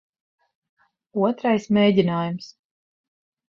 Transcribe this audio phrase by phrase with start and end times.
[1.27, 2.51] Otrais mēģinājums.